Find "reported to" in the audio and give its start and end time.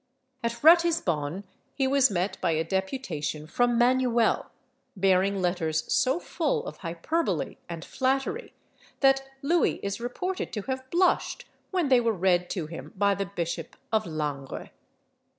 10.01-10.63